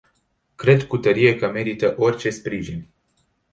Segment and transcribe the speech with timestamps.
[0.55, 2.89] Cred cu tărie că merită orice sprijin.